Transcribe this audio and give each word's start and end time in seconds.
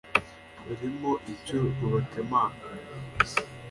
barimo 0.65 1.11
icyo 1.33 1.57
rubakemanga 1.79 2.67